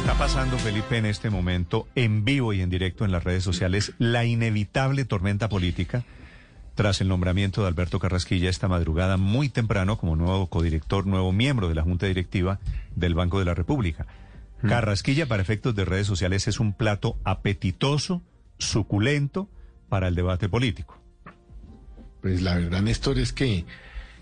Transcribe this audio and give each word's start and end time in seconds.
está 0.00 0.14
pasando, 0.14 0.56
Felipe, 0.56 0.96
en 0.96 1.04
este 1.04 1.28
momento, 1.28 1.86
en 1.94 2.24
vivo 2.24 2.54
y 2.54 2.62
en 2.62 2.70
directo 2.70 3.04
en 3.04 3.12
las 3.12 3.22
redes 3.22 3.44
sociales, 3.44 3.92
la 3.98 4.24
inevitable 4.24 5.04
tormenta 5.04 5.50
política 5.50 6.04
tras 6.74 7.02
el 7.02 7.08
nombramiento 7.08 7.60
de 7.60 7.68
Alberto 7.68 7.98
Carrasquilla 7.98 8.48
esta 8.48 8.66
madrugada 8.66 9.18
muy 9.18 9.50
temprano 9.50 9.98
como 9.98 10.16
nuevo 10.16 10.46
codirector, 10.46 11.06
nuevo 11.06 11.32
miembro 11.32 11.68
de 11.68 11.74
la 11.74 11.82
Junta 11.82 12.06
Directiva 12.06 12.60
del 12.96 13.14
Banco 13.14 13.40
de 13.40 13.44
la 13.44 13.52
República. 13.52 14.06
Mm. 14.62 14.68
Carrasquilla, 14.68 15.26
para 15.26 15.42
efectos 15.42 15.74
de 15.74 15.84
redes 15.84 16.06
sociales, 16.06 16.48
es 16.48 16.60
un 16.60 16.72
plato 16.72 17.18
apetitoso, 17.24 18.22
suculento 18.56 19.50
para 19.90 20.08
el 20.08 20.14
debate 20.14 20.48
político. 20.48 20.98
Pues 22.22 22.40
la 22.40 22.54
verdad, 22.54 22.80
Néstor, 22.80 23.18
es 23.18 23.34
que 23.34 23.66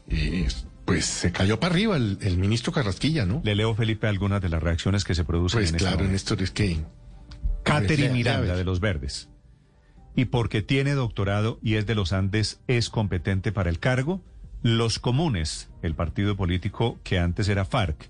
eh, 0.08 0.48
pues 0.88 1.04
se 1.04 1.32
cayó 1.32 1.60
para 1.60 1.74
arriba 1.74 1.98
el, 1.98 2.38
ministro 2.38 2.72
Carrasquilla, 2.72 3.26
¿no? 3.26 3.42
Le 3.44 3.54
leo, 3.54 3.74
Felipe, 3.74 4.06
algunas 4.06 4.40
de 4.40 4.48
las 4.48 4.62
reacciones 4.62 5.04
que 5.04 5.14
se 5.14 5.22
producen 5.22 5.60
pues 5.60 5.70
en 5.70 5.78
claro, 5.78 6.02
en 6.02 6.14
esto 6.14 6.32
es 6.32 6.50
que... 6.50 6.78
Catherine 7.62 8.14
Miranda, 8.14 8.56
de 8.56 8.64
Los 8.64 8.80
Verdes. 8.80 9.28
Y 10.16 10.24
porque 10.24 10.62
tiene 10.62 10.94
doctorado 10.94 11.58
y 11.62 11.74
es 11.74 11.84
de 11.84 11.94
los 11.94 12.14
Andes, 12.14 12.60
es 12.68 12.88
competente 12.88 13.52
para 13.52 13.68
el 13.68 13.80
cargo. 13.80 14.22
Los 14.62 14.98
comunes, 14.98 15.68
el 15.82 15.94
partido 15.94 16.38
político 16.38 16.98
que 17.04 17.18
antes 17.18 17.50
era 17.50 17.66
FARC. 17.66 18.08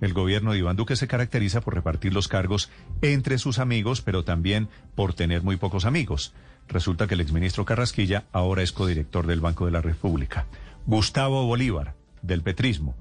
El 0.00 0.12
gobierno 0.12 0.50
de 0.50 0.58
Iván 0.58 0.74
Duque 0.74 0.96
se 0.96 1.06
caracteriza 1.06 1.60
por 1.60 1.74
repartir 1.74 2.12
los 2.12 2.26
cargos 2.26 2.70
entre 3.02 3.38
sus 3.38 3.60
amigos, 3.60 4.02
pero 4.02 4.24
también 4.24 4.68
por 4.96 5.14
tener 5.14 5.44
muy 5.44 5.58
pocos 5.58 5.84
amigos. 5.84 6.34
Resulta 6.66 7.06
que 7.06 7.14
el 7.14 7.20
exministro 7.20 7.64
Carrasquilla 7.64 8.24
ahora 8.32 8.64
es 8.64 8.72
codirector 8.72 9.28
del 9.28 9.38
Banco 9.38 9.64
de 9.64 9.70
la 9.70 9.80
República. 9.80 10.46
Gustavo 10.86 11.46
Bolívar, 11.46 11.94
del 12.22 12.42
petrismo. 12.42 12.94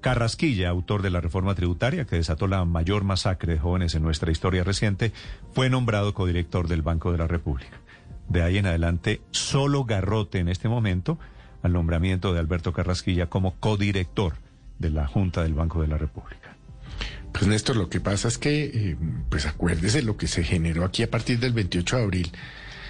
Carrasquilla, 0.00 0.70
autor 0.70 1.02
de 1.02 1.10
la 1.10 1.20
reforma 1.20 1.54
tributaria 1.54 2.06
que 2.06 2.16
desató 2.16 2.46
la 2.46 2.64
mayor 2.64 3.04
masacre 3.04 3.54
de 3.54 3.58
jóvenes 3.58 3.94
en 3.94 4.02
nuestra 4.02 4.32
historia 4.32 4.64
reciente, 4.64 5.12
fue 5.52 5.68
nombrado 5.68 6.14
codirector 6.14 6.68
del 6.68 6.82
Banco 6.82 7.12
de 7.12 7.18
la 7.18 7.26
República. 7.26 7.80
De 8.28 8.42
ahí 8.42 8.58
en 8.58 8.66
adelante, 8.66 9.20
solo 9.30 9.84
garrote 9.84 10.38
en 10.38 10.48
este 10.48 10.68
momento 10.68 11.18
al 11.62 11.72
nombramiento 11.72 12.32
de 12.32 12.38
Alberto 12.38 12.72
Carrasquilla 12.72 13.26
como 13.26 13.56
codirector 13.56 14.34
de 14.78 14.90
la 14.90 15.06
Junta 15.06 15.42
del 15.42 15.54
Banco 15.54 15.82
de 15.82 15.88
la 15.88 15.98
República. 15.98 16.56
Pues 17.32 17.46
Néstor, 17.46 17.76
lo 17.76 17.88
que 17.88 18.00
pasa 18.00 18.28
es 18.28 18.38
que, 18.38 18.64
eh, 18.64 18.96
pues 19.28 19.46
acuérdese 19.46 20.02
lo 20.02 20.16
que 20.16 20.26
se 20.26 20.42
generó 20.42 20.84
aquí 20.84 21.02
a 21.02 21.10
partir 21.10 21.38
del 21.38 21.52
28 21.52 21.96
de 21.96 22.02
abril 22.02 22.32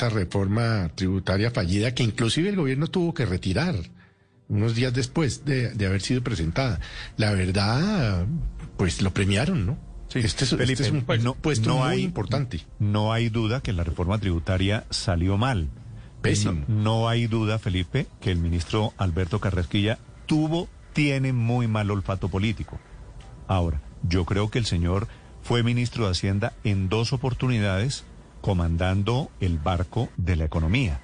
esta 0.00 0.08
reforma 0.08 0.90
tributaria 0.94 1.50
fallida 1.50 1.94
que 1.94 2.02
inclusive 2.02 2.48
el 2.48 2.56
gobierno 2.56 2.86
tuvo 2.86 3.12
que 3.12 3.26
retirar 3.26 3.74
unos 4.48 4.74
días 4.74 4.94
después 4.94 5.44
de, 5.44 5.72
haber 5.86 6.00
sido 6.00 6.22
presentada. 6.22 6.80
La 7.18 7.32
verdad, 7.32 8.26
pues 8.78 9.02
lo 9.02 9.12
premiaron, 9.12 9.66
¿no? 9.66 9.78
Sí, 10.08 10.20
este, 10.20 10.46
es, 10.46 10.52
este 10.52 10.90
un 10.90 11.02
puesto 11.02 11.76
muy 11.76 12.02
importante. 12.02 12.62
No 12.78 13.12
hay 13.12 13.28
duda 13.28 13.60
que 13.60 13.74
la 13.74 13.84
reforma 13.84 14.18
tributaria 14.18 14.86
salió 14.88 15.36
mal. 15.36 15.68
Pésimo. 16.22 16.64
No, 16.66 17.10
hay 17.10 17.26
duda, 17.26 17.58
Felipe, 17.58 18.06
que 18.22 18.30
el 18.30 18.38
ministro 18.38 18.94
Alberto 18.96 19.38
Carrasquilla 19.38 19.98
tuvo, 20.24 20.66
tiene 20.94 21.34
muy 21.34 21.68
mal 21.68 21.90
olfato 21.90 22.28
político. 22.28 22.80
Ahora, 23.48 23.82
yo 24.02 24.24
creo 24.24 24.50
que 24.50 24.58
el 24.58 24.64
señor 24.64 25.08
fue 25.42 25.62
ministro 25.62 26.06
de 26.06 26.12
Hacienda 26.12 26.54
en 26.64 26.88
dos 26.88 27.12
oportunidades 27.12 28.04
comandando 28.40 29.30
el 29.40 29.58
barco 29.58 30.08
de 30.16 30.36
la 30.36 30.44
economía. 30.44 31.00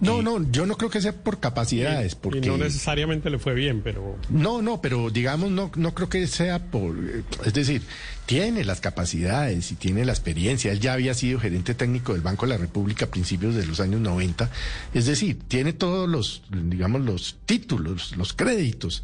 No, 0.00 0.22
no, 0.22 0.50
yo 0.50 0.66
no 0.66 0.76
creo 0.76 0.90
que 0.90 1.00
sea 1.00 1.12
por 1.12 1.40
capacidades, 1.40 2.14
porque 2.14 2.38
y 2.38 2.40
no 2.42 2.58
necesariamente 2.58 3.30
le 3.30 3.38
fue 3.38 3.54
bien, 3.54 3.80
pero 3.82 4.16
no, 4.28 4.60
no, 4.62 4.80
pero 4.80 5.10
digamos 5.10 5.50
no, 5.50 5.70
no 5.74 5.94
creo 5.94 6.08
que 6.08 6.26
sea 6.26 6.70
por, 6.70 6.96
eh, 6.96 7.22
es 7.44 7.54
decir, 7.54 7.82
tiene 8.26 8.64
las 8.64 8.80
capacidades 8.80 9.72
y 9.72 9.76
tiene 9.76 10.04
la 10.04 10.12
experiencia. 10.12 10.72
Él 10.72 10.80
ya 10.80 10.92
había 10.92 11.14
sido 11.14 11.40
gerente 11.40 11.74
técnico 11.74 12.12
del 12.12 12.22
Banco 12.22 12.46
de 12.46 12.52
la 12.52 12.58
República 12.58 13.06
a 13.06 13.10
principios 13.10 13.54
de 13.54 13.66
los 13.66 13.80
años 13.80 14.00
90, 14.00 14.50
es 14.94 15.06
decir, 15.06 15.38
tiene 15.48 15.72
todos 15.72 16.08
los, 16.08 16.42
digamos, 16.50 17.00
los 17.02 17.38
títulos, 17.46 18.16
los 18.16 18.32
créditos. 18.32 19.02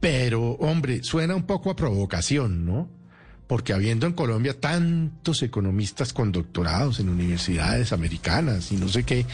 Pero, 0.00 0.52
hombre, 0.60 1.02
suena 1.02 1.34
un 1.34 1.44
poco 1.44 1.70
a 1.70 1.76
provocación, 1.76 2.64
¿no? 2.64 2.88
Porque 3.48 3.72
habiendo 3.72 4.06
en 4.06 4.12
Colombia 4.12 4.54
tantos 4.60 5.42
economistas 5.42 6.12
con 6.12 6.32
doctorados 6.32 7.00
en 7.00 7.08
universidades 7.08 7.92
americanas 7.94 8.70
y 8.70 8.76
no 8.76 8.88
sé 8.88 9.04
qué, 9.04 9.24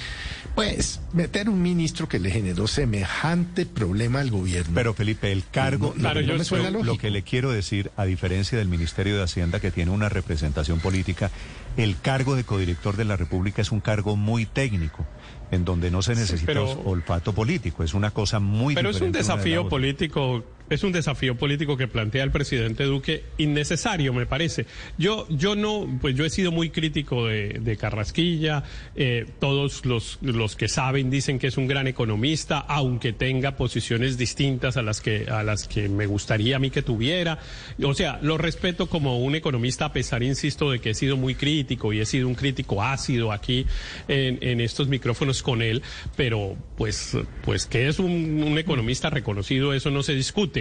pues 0.55 1.01
meter 1.13 1.49
un 1.49 1.61
ministro 1.61 2.09
que 2.09 2.21
le 2.21 2.31
generó 2.31 2.69
semejante 2.69 3.67
problema 3.67 4.21
al 4.21 4.31
gobierno. 4.31 4.73
Pero 4.73 4.95
Felipe, 4.95 5.33
el 5.33 5.43
cargo, 5.51 5.93
claro, 5.95 6.21
yo 6.21 6.39
me 6.39 6.45
suena 6.45 6.71
lo 6.71 6.97
que 6.97 7.11
le 7.11 7.23
quiero 7.23 7.51
decir, 7.51 7.91
a 7.97 8.05
diferencia 8.05 8.57
del 8.57 8.69
Ministerio 8.69 9.17
de 9.17 9.25
Hacienda 9.25 9.59
que 9.59 9.73
tiene 9.73 9.91
una 9.91 10.09
representación 10.09 10.79
política, 10.79 11.33
el 11.77 12.01
cargo 12.01 12.37
de 12.37 12.45
codirector 12.45 12.97
de 12.97 13.05
la 13.05 13.17
República 13.17 13.63
es 13.63 13.73
un 13.73 13.81
cargo 13.81 14.15
muy 14.15 14.47
técnico 14.47 15.05
en 15.51 15.65
donde 15.65 15.91
no 15.91 16.03
se 16.03 16.15
necesita 16.15 16.61
olfato 16.61 17.33
político. 17.33 17.83
Es 17.83 17.95
una 17.95 18.13
cosa 18.13 18.39
muy 18.39 18.77
Pero 18.77 18.91
es 18.91 19.01
un 19.01 19.11
desafío 19.11 19.69
político 19.69 20.45
es 20.71 20.83
un 20.83 20.93
desafío 20.93 21.37
político 21.37 21.77
que 21.77 21.89
plantea 21.89 22.25
el 22.25 22.31
presidente 22.31 22.85
Duque 22.85 23.25
innecesario, 23.39 24.13
me 24.13 24.27
parece. 24.27 24.67
Yo, 24.99 25.27
yo 25.29 25.57
no, 25.57 25.99
pues 26.01 26.15
yo 26.15 26.25
he 26.25 26.31
sido 26.31 26.53
muy 26.53 26.71
crítico 26.71 27.27
de, 27.27 27.77
Carrasquilla. 27.79 28.63
Eh, 28.95 29.27
todos 29.41 29.85
los, 29.85 30.19
los 30.23 30.57
que 30.57 30.69
saben 30.69 31.11
dicen 31.11 31.39
que 31.39 31.49
es 31.49 31.57
un 31.57 31.67
gran 31.67 31.87
economista, 31.87 32.61
aunque 32.61 33.13
tenga 33.13 33.57
posiciones 33.57 34.17
distintas 34.17 34.77
a 34.77 34.83
las 34.83 35.01
que, 35.01 35.27
a 35.29 35.43
las 35.43 35.67
que 35.67 35.89
me 35.89 36.07
gustaría 36.07 36.57
a 36.57 36.59
mí 36.59 36.71
que 36.71 36.83
tuviera. 36.83 37.39
O 37.83 37.95
sea, 37.95 38.19
lo 38.23 38.39
respeto 38.39 38.89
como 38.89 39.19
un 39.19 39.35
economista, 39.35 39.87
a 39.87 39.93
pesar, 39.93 40.23
insisto, 40.23 40.71
de 40.71 40.79
que 40.79 40.91
he 40.91 40.95
sido 40.95 41.17
muy 41.17 41.35
crítico 41.35 41.93
y 41.93 42.01
he 42.01 42.07
sido 42.07 42.29
un 42.29 42.35
crítico 42.35 42.83
ácido 42.83 43.33
aquí 43.33 43.67
en, 44.09 44.39
en 44.41 44.61
estos 44.61 44.89
micrófonos 44.89 45.43
con 45.43 45.63
él, 45.63 45.83
pero 46.17 46.57
pues, 46.77 47.17
pues 47.45 47.67
que 47.67 47.89
es 47.89 47.99
un, 47.99 48.43
un 48.43 48.59
economista 48.59 49.11
reconocido, 49.11 49.75
eso 49.75 49.91
no 49.91 50.03
se 50.03 50.15
discute. 50.15 50.54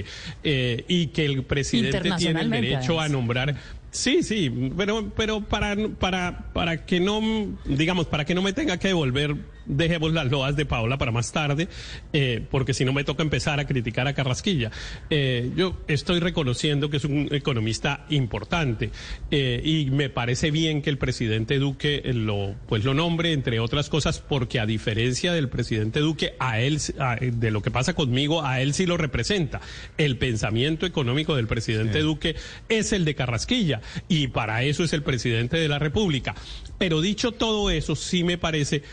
Eh, 0.43 0.85
y 0.87 1.07
que 1.07 1.25
el 1.25 1.43
presidente 1.43 2.11
tiene 2.17 2.41
el 2.41 2.49
derecho 2.49 2.99
a 2.99 3.09
nombrar 3.09 3.55
Sí, 3.93 4.23
sí, 4.23 4.51
pero, 4.75 5.11
pero 5.15 5.41
para, 5.41 5.75
para, 5.99 6.51
para 6.51 6.83
que 6.83 6.99
no, 6.99 7.21
digamos, 7.63 8.07
para 8.07 8.25
que 8.25 8.33
no 8.33 8.41
me 8.41 8.51
tenga 8.51 8.77
que 8.77 8.87
devolver, 8.87 9.35
dejemos 9.65 10.13
las 10.13 10.29
loas 10.29 10.55
de 10.55 10.65
Paula 10.65 10.97
para 10.97 11.11
más 11.11 11.31
tarde, 11.31 11.67
eh, 12.11 12.45
porque 12.49 12.73
si 12.73 12.85
no 12.85 12.93
me 12.93 13.03
toca 13.03 13.23
empezar 13.23 13.59
a 13.59 13.65
criticar 13.65 14.07
a 14.07 14.13
Carrasquilla. 14.13 14.71
Eh, 15.09 15.51
yo 15.55 15.77
estoy 15.87 16.19
reconociendo 16.19 16.89
que 16.89 16.97
es 16.97 17.05
un 17.05 17.29
economista 17.31 18.05
importante 18.09 18.91
eh, 19.31 19.61
y 19.63 19.89
me 19.91 20.09
parece 20.09 20.51
bien 20.51 20.81
que 20.81 20.89
el 20.89 20.97
presidente 20.97 21.59
Duque 21.59 22.01
lo, 22.13 22.55
pues 22.67 22.83
lo 22.83 22.93
nombre, 22.93 23.33
entre 23.33 23.59
otras 23.59 23.89
cosas, 23.89 24.19
porque 24.19 24.59
a 24.59 24.65
diferencia 24.65 25.33
del 25.33 25.49
presidente 25.49 25.99
Duque, 25.99 26.35
a 26.39 26.59
él, 26.59 26.79
de 27.21 27.51
lo 27.51 27.61
que 27.61 27.71
pasa 27.71 27.93
conmigo, 27.93 28.43
a 28.43 28.61
él 28.61 28.73
sí 28.73 28.85
lo 28.85 28.97
representa. 28.97 29.61
El 29.97 30.17
pensamiento 30.17 30.85
económico 30.85 31.35
del 31.35 31.47
presidente 31.47 31.99
Duque 31.99 32.35
es 32.69 32.93
el 32.93 33.05
de 33.05 33.15
Carrasquilla 33.15 33.81
y 34.07 34.27
para 34.27 34.63
eso 34.63 34.83
es 34.83 34.93
el 34.93 35.03
presidente 35.03 35.57
de 35.57 35.67
la 35.67 35.79
República. 35.79 36.35
Pero 36.77 37.01
dicho 37.01 37.31
todo 37.31 37.69
eso, 37.69 37.95
sí 37.95 38.23
me 38.23 38.37
parece 38.37 38.83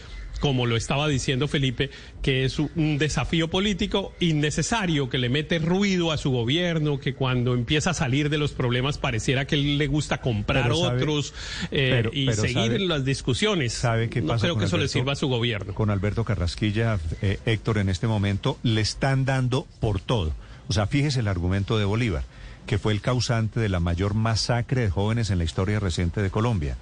como 0.41 0.67
lo 0.67 0.77
estaba 0.77 1.07
diciendo 1.07 1.47
Felipe, 1.47 1.91
que 2.23 2.45
es 2.45 2.59
un 2.59 2.99
desafío 2.99 3.49
político 3.49 4.13
innecesario, 4.21 5.09
que 5.09 5.19
le 5.19 5.29
mete 5.29 5.59
ruido 5.59 6.13
a 6.13 6.17
su 6.17 6.31
gobierno, 6.31 6.99
que 6.99 7.15
cuando 7.15 7.55
empieza 7.55 7.91
a 7.91 7.95
salir 7.95 8.31
de 8.31 8.39
los 8.39 8.53
problemas 8.53 8.99
pareciera 8.99 9.47
que 9.47 9.57
le 9.57 9.87
gusta 9.87 10.21
comprar 10.21 10.73
otros 10.73 11.35
eh, 11.71 12.09
y 12.13 12.33
seguir 12.33 12.73
en 12.73 12.89
las 12.89 13.05
discusiones. 13.05 13.75
¿Sabe 13.75 14.09
qué 14.09 14.21
no 14.21 14.37
creo 14.39 14.57
que 14.57 14.65
eso 14.65 14.79
le 14.79 14.89
sirva 14.89 15.13
a 15.13 15.17
su 15.17 15.29
gobierno. 15.29 15.75
Con 15.75 15.91
Alberto 15.91 16.25
Carrasquilla, 16.25 16.99
eh, 17.23 17.39
Héctor, 17.47 17.79
en 17.79 17.89
este 17.89 18.07
momento 18.07 18.59
le 18.63 18.81
están 18.81 19.25
dando 19.25 19.67
por 19.81 20.01
todo. 20.01 20.35
O 20.69 20.73
sea, 20.73 20.87
fíjese 20.87 21.21
el 21.21 21.29
argumento 21.29 21.79
de 21.79 21.85
Bolívar, 21.85 22.23
que 22.71 22.79
fue 22.79 22.93
el 22.93 23.01
causante 23.01 23.59
de 23.59 23.69
la 23.69 23.81
mayor 23.81 24.15
masacre 24.15 24.83
de 24.83 24.91
jóvenes 24.91 25.31
en 25.31 25.39
la 25.39 25.45
historia 25.45 25.81
reciente 25.81 26.23
de 26.23 26.31
Colombia. 26.31 26.77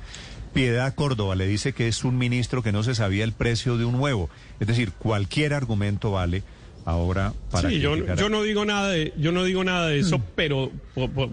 Piedad 0.53 0.95
Córdoba 0.95 1.35
le 1.35 1.47
dice 1.47 1.73
que 1.73 1.89
es 1.89 2.05
un 2.05 2.19
ministro 2.19 2.63
que 2.63 2.73
no 2.73 2.83
se 2.83 2.95
sabía 2.95 3.25
el 3.25 3.33
precio 3.33 3.79
de 3.79 3.87
un 3.87 3.95
huevo. 3.95 4.29
Es 4.61 4.67
decir, 4.67 4.93
cualquier 4.93 5.55
argumento 5.55 6.11
vale 6.11 6.43
ahora 6.85 7.33
para 7.51 7.71
sí, 7.71 7.81
yo, 7.81 7.97
no 7.97 8.43
digo 8.43 8.65
nada 8.65 8.89
de 8.89 9.13
yo 9.19 9.31
no 9.31 9.45
digo 9.45 9.63
nada 9.63 9.89
de 9.89 9.99
eso 9.99 10.19
mm. 10.19 10.23
pero 10.35 10.73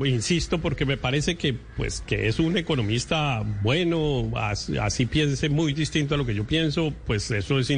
insisto 0.03 0.59
porque 0.59 0.85
me 0.85 0.97
parece 0.97 1.35
que 1.35 1.53
pues 1.53 2.01
que 2.01 2.27
es 2.27 2.39
un 2.39 2.57
economista 2.57 3.41
bueno 3.61 4.31
así, 4.35 5.05
piense 5.05 5.47
muy 5.47 5.71
distinto 5.71 6.15
a 6.15 6.17
lo 6.17 6.25
que 6.25 6.35
yo 6.35 6.43
pienso 6.45 6.93
pues 7.05 7.31
eso 7.31 7.59
es 7.59 7.69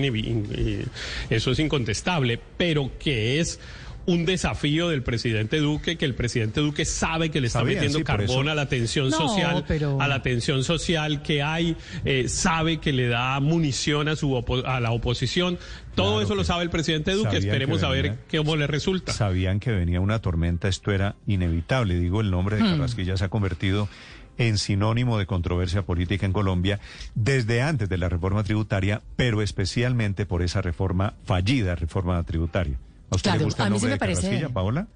eso 1.30 1.52
es 1.52 1.60
incontestable 1.60 2.40
pero 2.58 2.90
que 2.98 3.40
es 3.40 3.60
un 4.08 4.26
desafío 4.26 4.88
del 4.88 5.04
presidente 5.04 5.60
Duque, 5.60 5.98
que 5.98 6.06
el 6.06 6.16
presidente 6.16 6.62
Duque 6.62 6.86
sabe 6.86 7.30
que 7.30 7.42
le 7.42 7.48
está 7.48 7.64
metiendo 7.66 8.02
carbón 8.06 8.48
a 8.48 8.56
la 8.56 8.70
tensión 8.70 9.12
social, 9.12 9.66
a 10.00 10.08
la 10.08 10.22
tensión 10.22 10.64
social 10.64 11.22
que 11.22 11.44
hay, 11.44 11.76
eh, 12.06 12.30
sabe 12.30 12.78
que 12.78 12.94
le 12.94 13.10
da 13.10 13.38
munición 13.42 14.08
a 14.08 14.16
su 14.16 14.38
a 14.66 14.80
la 14.80 14.92
oposición. 14.92 15.60
Todo 15.94 16.22
eso 16.22 16.36
lo 16.36 16.46
sabe 16.46 16.64
el 16.64 16.70
presidente 16.70 17.12
Duque. 17.12 17.38
Esperemos 17.38 17.84
a 17.84 17.90
ver 17.90 18.18
cómo 18.32 18.56
le 18.56 18.66
resulta. 18.66 19.12
Sabían 19.12 19.60
que 19.60 19.72
venía 19.72 20.00
una 20.00 20.20
tormenta, 20.20 20.70
esto 20.70 20.94
era 20.94 21.16
inevitable. 21.28 22.00
Digo, 22.00 22.22
el 22.22 22.32
nombre 22.32 22.56
de 22.56 22.64
hmm. 22.64 22.72
Carrasquilla 22.78 23.18
se 23.18 23.26
ha 23.26 23.30
convertido 23.30 23.90
en 24.38 24.58
sinónimo 24.58 25.18
de 25.18 25.26
controversia 25.26 25.82
política 25.82 26.26
en 26.26 26.32
Colombia 26.32 26.80
desde 27.14 27.62
antes 27.62 27.90
de 27.90 27.98
la 27.98 28.08
reforma 28.08 28.44
tributaria, 28.46 29.02
pero 29.18 29.42
especialmente 29.42 30.26
por 30.26 30.44
esa 30.44 30.62
reforma 30.62 31.16
fallida, 31.26 31.76
reforma 31.76 32.24
tributaria. 32.24 32.80
¿A 33.10 33.16
usted 33.16 33.32
le 33.36 33.44
gusta 33.46 33.64
el 33.66 33.72
nombre 33.72 33.92
de 33.92 33.98
Carrasquilla, 33.98 34.50
Paola? 34.50 34.88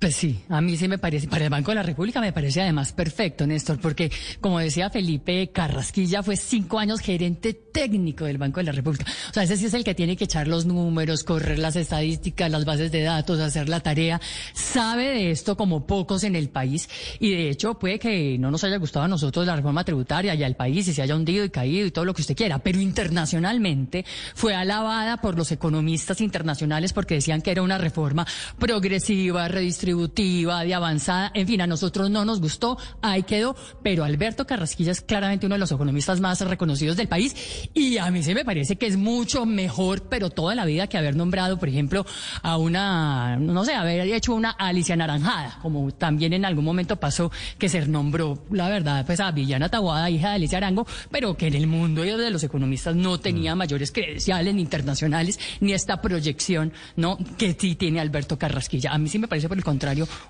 Pues 0.00 0.16
sí, 0.16 0.40
a 0.48 0.62
mí 0.62 0.78
sí 0.78 0.88
me 0.88 0.96
parece, 0.96 1.28
para 1.28 1.44
el 1.44 1.50
Banco 1.50 1.72
de 1.72 1.74
la 1.74 1.82
República 1.82 2.22
me 2.22 2.32
parece 2.32 2.62
además 2.62 2.94
perfecto, 2.94 3.46
Néstor, 3.46 3.78
porque 3.78 4.10
como 4.40 4.58
decía 4.58 4.88
Felipe 4.88 5.50
Carrasquilla, 5.52 6.22
fue 6.22 6.38
cinco 6.38 6.78
años 6.78 7.00
gerente 7.00 7.52
técnico 7.52 8.24
del 8.24 8.38
Banco 8.38 8.60
de 8.60 8.64
la 8.64 8.72
República. 8.72 9.04
O 9.28 9.34
sea, 9.34 9.42
ese 9.42 9.58
sí 9.58 9.66
es 9.66 9.74
el 9.74 9.84
que 9.84 9.94
tiene 9.94 10.16
que 10.16 10.24
echar 10.24 10.48
los 10.48 10.64
números, 10.64 11.22
correr 11.22 11.58
las 11.58 11.76
estadísticas, 11.76 12.50
las 12.50 12.64
bases 12.64 12.90
de 12.90 13.02
datos, 13.02 13.40
hacer 13.40 13.68
la 13.68 13.80
tarea. 13.80 14.22
Sabe 14.54 15.04
de 15.10 15.32
esto 15.32 15.54
como 15.54 15.86
pocos 15.86 16.24
en 16.24 16.34
el 16.34 16.48
país 16.48 16.88
y 17.18 17.32
de 17.32 17.50
hecho 17.50 17.78
puede 17.78 17.98
que 17.98 18.38
no 18.38 18.50
nos 18.50 18.64
haya 18.64 18.78
gustado 18.78 19.04
a 19.04 19.08
nosotros 19.08 19.46
la 19.46 19.54
reforma 19.54 19.84
tributaria 19.84 20.34
y 20.34 20.42
al 20.42 20.56
país 20.56 20.88
y 20.88 20.94
se 20.94 21.02
haya 21.02 21.14
hundido 21.14 21.44
y 21.44 21.50
caído 21.50 21.86
y 21.86 21.90
todo 21.90 22.06
lo 22.06 22.14
que 22.14 22.22
usted 22.22 22.36
quiera, 22.36 22.58
pero 22.60 22.80
internacionalmente 22.80 24.06
fue 24.34 24.54
alabada 24.54 25.18
por 25.18 25.36
los 25.36 25.52
economistas 25.52 26.22
internacionales 26.22 26.94
porque 26.94 27.16
decían 27.16 27.42
que 27.42 27.50
era 27.50 27.60
una 27.60 27.76
reforma 27.76 28.26
progresiva, 28.58 29.46
redistributiva 29.48 29.89
distributiva, 29.90 30.64
de 30.64 30.74
avanzada, 30.74 31.30
en 31.34 31.46
fin, 31.46 31.60
a 31.60 31.66
nosotros 31.66 32.10
no 32.10 32.24
nos 32.24 32.40
gustó, 32.40 32.78
ahí 33.02 33.22
quedó, 33.22 33.56
pero 33.82 34.04
Alberto 34.04 34.46
Carrasquilla 34.46 34.92
es 34.92 35.00
claramente 35.00 35.46
uno 35.46 35.54
de 35.54 35.58
los 35.58 35.72
economistas 35.72 36.20
más 36.20 36.40
reconocidos 36.40 36.96
del 36.96 37.08
país 37.08 37.68
y 37.74 37.98
a 37.98 38.10
mí 38.10 38.22
se 38.22 38.34
me 38.34 38.44
parece 38.44 38.76
que 38.76 38.86
es 38.86 38.96
mucho 38.96 39.46
mejor, 39.46 40.08
pero 40.08 40.30
toda 40.30 40.54
la 40.54 40.64
vida 40.64 40.86
que 40.86 40.98
haber 40.98 41.16
nombrado, 41.16 41.58
por 41.58 41.68
ejemplo, 41.68 42.06
a 42.42 42.56
una, 42.56 43.36
no 43.36 43.64
sé, 43.64 43.74
haber 43.74 44.06
hecho 44.12 44.34
una 44.34 44.50
Alicia 44.50 44.96
Naranjada, 44.96 45.58
como 45.62 45.90
también 45.92 46.32
en 46.32 46.44
algún 46.44 46.64
momento 46.64 46.96
pasó 46.96 47.30
que 47.58 47.68
se 47.68 47.86
nombró, 47.86 48.44
la 48.50 48.68
verdad, 48.68 49.04
pues 49.06 49.20
a 49.20 49.30
Villana 49.30 49.68
Taguada, 49.68 50.10
hija 50.10 50.30
de 50.30 50.34
Alicia 50.36 50.58
Arango, 50.58 50.86
pero 51.10 51.36
que 51.36 51.48
en 51.48 51.54
el 51.54 51.66
mundo 51.66 52.02
de 52.02 52.30
los 52.30 52.42
economistas 52.42 52.94
no 52.94 53.18
tenía 53.18 53.54
mm. 53.54 53.58
mayores 53.58 53.92
credenciales 53.92 54.54
ni 54.54 54.62
internacionales, 54.62 55.38
ni 55.60 55.72
esta 55.72 56.00
proyección, 56.00 56.72
¿no? 56.96 57.18
Que 57.38 57.56
sí 57.58 57.74
tiene 57.74 58.00
Alberto 58.00 58.38
Carrasquilla. 58.38 58.92
A 58.92 58.98
mí 58.98 59.08
sí 59.08 59.18
me 59.18 59.28
parece 59.28 59.48
por 59.48 59.56
el 59.56 59.64
contrario, 59.64 59.79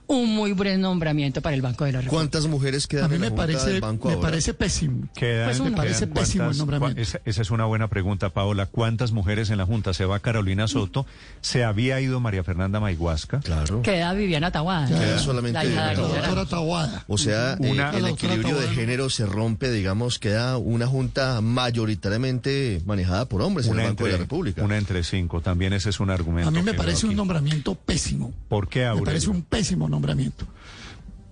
un 0.07 0.35
muy 0.35 0.53
buen 0.53 0.81
nombramiento 0.81 1.41
para 1.41 1.55
el 1.55 1.63
Banco 1.63 1.85
de 1.85 1.93
la 1.93 2.01
República. 2.01 2.17
¿Cuántas 2.17 2.47
mujeres 2.47 2.87
quedan 2.87 3.05
a 3.05 3.09
mí 3.09 3.15
en 3.17 3.21
me 3.21 3.31
parece, 3.31 3.81
Me 3.81 4.17
parece 4.17 4.55
pésimo. 4.55 5.09
pues 5.15 5.61
me 5.61 5.71
parece 5.73 6.07
pésimo 6.07 6.51
el 6.51 6.59
nombramiento. 6.59 7.01
Esa, 7.01 7.21
es 7.25 7.51
una 7.51 7.65
buena 7.65 7.89
pregunta, 7.89 8.31
Paola. 8.31 8.67
¿Cuántas 8.67 9.13
mujeres 9.13 9.51
en 9.51 9.59
la 9.59 9.67
Junta? 9.67 9.95
Se 9.95 10.05
va 10.05 10.19
Carolina 10.21 10.69
Soto, 10.69 11.07
se 11.41 11.65
había 11.65 12.01
ido 12.01 12.21
María 12.21 12.45
Fernanda 12.45 12.81
Maiguasca. 12.81 13.41
Claro. 13.41 13.83
Queda 13.83 14.13
Viviana 14.13 14.51
Tahuada. 14.51 14.89
Queda 14.89 15.19
solamente 15.19 15.65
la, 15.65 15.95
doctora 15.95 16.47
Tahuada. 16.47 17.05
O 17.07 17.19
sea, 17.19 17.55
eh, 17.61 17.91
el 17.95 18.07
equilibrio 18.07 18.59
de 18.59 18.69
género 18.69 19.11
se 19.11 19.27
rompe, 19.27 19.71
digamos, 19.71 20.19
queda 20.19 20.57
una 20.57 20.87
Junta 20.87 21.41
mayoritariamente 21.41 22.83
manejada 22.85 23.27
por 23.27 23.43
hombres 23.43 23.69
en 23.69 23.79
el 23.79 23.87
Banco 23.87 24.05
de 24.05 24.13
la 24.13 24.19
República. 24.19 24.63
Una 24.63 24.77
entre 24.77 25.05
cinco, 25.05 25.41
también 25.41 25.73
ese 25.73 25.91
es 25.91 26.01
un 26.01 26.11
argumento. 26.11 26.49
A 26.49 26.53
mí 26.53 26.63
me 26.63 26.75
parece 26.75 27.07
un 27.07 27.15
nombramiento 27.15 27.75
pésimo. 27.75 28.33
¿Por 28.49 28.69
qué, 28.69 28.87
Aurelio? 28.87 29.21
un 29.31 29.40
pésimo 29.43 29.89
nombramiento. 29.89 30.47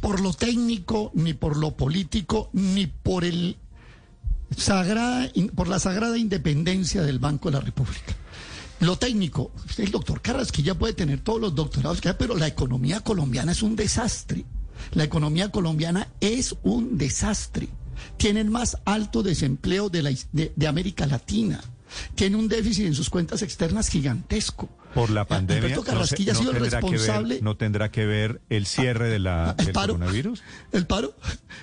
por 0.00 0.20
lo 0.20 0.32
técnico, 0.32 1.12
ni 1.14 1.34
por 1.34 1.56
lo 1.56 1.76
político, 1.76 2.50
ni 2.52 2.86
por 2.86 3.24
el 3.24 3.56
sagrada, 4.56 5.30
por 5.54 5.68
la 5.68 5.78
sagrada 5.78 6.18
independencia 6.18 7.02
del 7.02 7.18
Banco 7.18 7.50
de 7.50 7.58
la 7.58 7.60
República. 7.60 8.16
Lo 8.80 8.96
técnico, 8.96 9.52
el 9.76 9.90
doctor 9.90 10.22
Carrasquilla 10.22 10.74
puede 10.74 10.94
tener 10.94 11.20
todos 11.20 11.40
los 11.40 11.54
doctorados 11.54 12.00
que 12.00 12.14
pero 12.14 12.36
la 12.36 12.46
economía 12.46 13.00
colombiana 13.00 13.52
es 13.52 13.62
un 13.62 13.76
desastre. 13.76 14.44
La 14.92 15.04
economía 15.04 15.50
colombiana 15.50 16.08
es 16.20 16.56
un 16.62 16.96
desastre. 16.96 17.68
Tiene 18.16 18.40
el 18.40 18.50
más 18.50 18.78
alto 18.86 19.22
desempleo 19.22 19.90
de 19.90 20.66
América 20.66 21.06
Latina. 21.06 21.60
Tiene 22.14 22.36
un 22.36 22.48
déficit 22.48 22.86
en 22.86 22.94
sus 22.94 23.10
cuentas 23.10 23.42
externas 23.42 23.88
gigantesco 23.88 24.70
por 24.94 25.10
la 25.10 25.24
pandemia. 25.24 25.64
Alberto 25.64 25.84
Carrasquilla 25.84 26.32
ha 26.32 26.34
sido 26.34 26.52
el 26.52 26.60
responsable. 26.60 27.40
¿No 27.42 27.56
tendrá 27.56 27.90
que 27.90 28.06
ver 28.06 28.40
el 28.48 28.66
cierre 28.66 29.08
de 29.08 29.18
la, 29.18 29.54
del 29.54 29.72
coronavirus? 29.72 30.42
¿El 30.72 30.86
paro? 30.86 31.14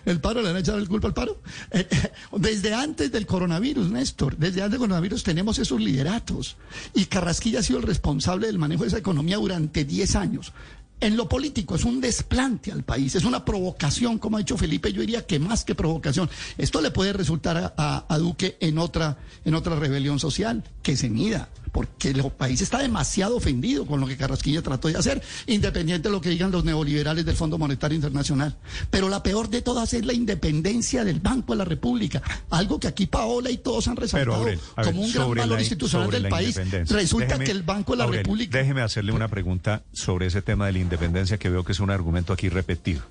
¿El 0.06 0.20
paro? 0.20 0.42
¿Le 0.42 0.50
han 0.50 0.58
echado 0.58 0.78
el 0.78 0.88
culpa 0.88 1.08
al 1.08 1.14
paro? 1.14 1.42
Eh, 1.72 1.88
eh, 1.90 2.12
desde 2.38 2.74
antes 2.74 3.12
del 3.12 3.26
coronavirus, 3.26 3.90
Néstor, 3.92 4.38
desde 4.38 4.62
antes 4.62 4.80
del 4.80 4.88
coronavirus 4.88 5.24
tenemos 5.24 5.60
esos 5.60 5.80
lideratos. 5.80 6.58
Y 6.94 7.06
Carrasquilla 7.06 7.60
ha 7.60 7.64
sido 7.64 7.80
el 7.80 7.86
responsable 7.86 8.48
del 8.48 8.60
manejo 8.60 8.84
de 8.84 8.90
esa 8.90 8.98
economía 8.98 9.38
durante 9.38 9.86
10 9.86 10.16
años. 10.16 10.54
En 11.00 11.16
lo 11.16 11.30
político 11.30 11.76
es 11.76 11.86
un 11.86 12.02
desplante 12.02 12.72
al 12.72 12.82
país, 12.82 13.14
es 13.14 13.24
una 13.24 13.46
provocación, 13.46 14.18
como 14.18 14.38
ha 14.38 14.40
dicho 14.40 14.58
Felipe, 14.58 14.92
yo 14.92 15.02
diría 15.02 15.28
que 15.28 15.38
más 15.38 15.64
que 15.64 15.76
provocación. 15.76 16.28
Esto 16.58 16.82
le 16.82 16.90
puede 16.90 17.14
resultar 17.14 17.76
a, 17.78 18.06
a 18.10 18.18
Duque 18.18 18.58
en 18.62 18.80
otra, 18.80 19.20
en 19.46 19.54
otra 19.54 19.76
rebelión 19.76 20.20
social, 20.20 20.64
que 20.82 20.98
se 20.98 21.12
mida 21.12 21.50
porque 21.72 22.10
el 22.10 22.24
país 22.32 22.62
está 22.62 22.80
demasiado 22.80 23.38
ofendido 23.38 23.86
con 23.86 24.00
lo 24.00 24.08
que 24.08 24.18
Carrasquilla 24.18 24.62
trató 24.62 24.88
de 24.88 24.98
hacer, 24.98 25.22
independiente 25.46 26.10
de 26.10 26.14
lo 26.14 26.22
que 26.22 26.30
digan 26.30 26.52
los 26.52 26.64
neoliberales 26.64 27.26
del 27.26 27.36
Fondo 27.36 27.58
Monetario 27.58 27.96
Internacional. 27.96 28.56
Pero 28.90 29.10
la 29.10 29.24
peor 29.24 29.50
de 29.50 29.62
todas 29.62 29.94
es 29.94 30.06
la 30.06 30.14
independencia 30.14 31.04
del 31.04 31.20
Banco 31.20 31.54
de 31.54 31.60
la 31.60 31.66
República, 31.66 32.22
algo 32.50 32.80
que 32.80 32.88
aquí 32.88 33.08
Paola 33.08 33.50
y 33.50 33.58
todos 33.58 33.88
han 33.88 33.96
resaltado 33.96 34.46
como 34.84 35.02
un 35.02 35.12
gran 35.12 35.34
valor 35.34 35.60
institucional 35.60 36.10
del 36.10 36.30
país. 36.30 36.60
Resulta 36.90 37.40
que 37.40 37.52
el 37.52 37.64
Banco 37.64 37.94
de 37.94 37.98
la 38.00 38.08
República... 38.08 38.58
Déjeme 38.58 38.82
hacerle 38.82 39.12
una 39.12 39.28
pregunta 39.28 39.84
sobre 39.94 40.28
ese 40.28 40.42
tema 40.42 40.66
de 40.68 40.74
la 40.74 40.80
independencia 40.80 41.38
que 41.38 41.50
veo 41.50 41.64
que 41.64 41.72
es 41.72 41.80
un 41.80 41.90
argumento 41.90 42.34
aquí 42.34 42.50
repetido. 42.50 43.02